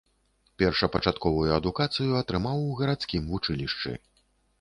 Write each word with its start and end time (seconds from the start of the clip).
Першапачатковую 0.59 1.51
адукацыю 1.57 2.17
атрымаў 2.21 2.57
у 2.71 2.73
гарадскім 2.79 3.29
вучылішчы. 3.35 3.91